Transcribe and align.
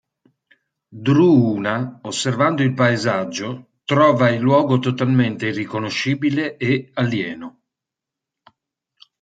Druuna 1.05 1.99
osservando 2.01 2.63
il 2.63 2.73
paesaggio 2.73 3.73
trova 3.85 4.31
il 4.31 4.41
luogo 4.41 4.79
totalmente 4.79 5.45
irriconoscibile 5.45 6.57
e 6.57 6.89
alieno. 6.95 7.61